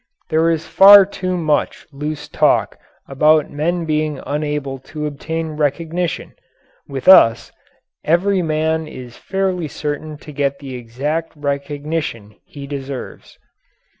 There 0.29 0.49
is 0.49 0.65
far 0.65 1.05
too 1.05 1.37
much 1.37 1.85
loose 1.91 2.27
talk 2.27 2.79
about 3.07 3.51
men 3.51 3.85
being 3.85 4.19
unable 4.25 4.79
to 4.79 5.05
obtain 5.05 5.49
recognition. 5.49 6.33
With 6.87 7.07
us 7.07 7.51
every 8.03 8.41
man 8.41 8.87
is 8.87 9.15
fairly 9.15 9.67
certain 9.67 10.17
to 10.17 10.31
get 10.31 10.57
the 10.57 10.73
exact 10.73 11.33
recognition 11.35 12.33
he 12.47 12.65
deserves. 12.65 13.37